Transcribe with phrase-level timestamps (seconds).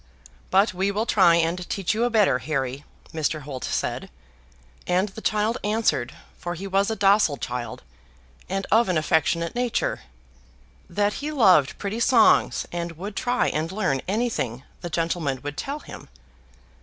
[0.49, 3.41] "But we will try and teach you a better, Harry," Mr.
[3.41, 4.09] Holt said;
[4.87, 7.83] and the child answered, for he was a docile child,
[8.49, 10.01] and of an affectionate nature,
[10.89, 15.77] "That he loved pretty songs, and would try and learn anything the gentleman would tell
[15.81, 16.09] him."